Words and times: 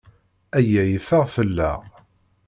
Aya 0.57 0.83
yeffeɣ 0.91 1.23
fell-aɣ. 1.35 1.79